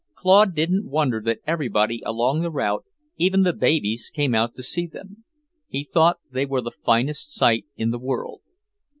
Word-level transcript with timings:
Claude 0.15 0.55
didn't 0.55 0.89
wonder 0.89 1.21
that 1.21 1.41
everybody 1.45 2.01
along 2.07 2.41
the 2.41 2.49
route, 2.49 2.83
even 3.17 3.43
the 3.43 3.53
babies, 3.53 4.09
came 4.11 4.33
out 4.33 4.55
to 4.55 4.63
see 4.63 4.87
them; 4.87 5.25
he 5.67 5.83
thought 5.83 6.17
they 6.31 6.43
were 6.43 6.59
the 6.61 6.71
finest 6.71 7.31
sight 7.31 7.67
in 7.77 7.91
the 7.91 7.99
world. 7.99 8.41